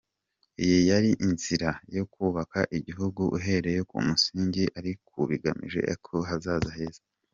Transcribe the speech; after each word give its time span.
Iyi 0.63 0.79
yari 0.89 1.11
inzira 1.27 1.69
yo 1.95 2.03
kubaka 2.13 2.59
igihugu 2.77 3.21
uhereye 3.37 3.81
ku 3.89 3.97
musingi 4.07 4.63
ariko 4.79 5.15
bigamije 5.29 5.79
ejo 5.93 6.15
hazaza 6.29 6.71
heza. 6.77 7.03